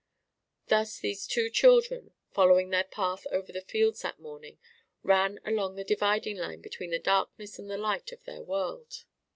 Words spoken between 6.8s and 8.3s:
the darkness and the light of